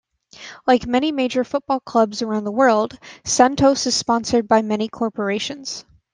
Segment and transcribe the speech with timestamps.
[0.65, 5.85] Like many major football clubs around the world, Santos is sponsored by many corporations.